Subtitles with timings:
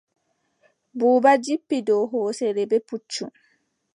[0.97, 3.25] Buuba jippi dow hooseere bee puccu.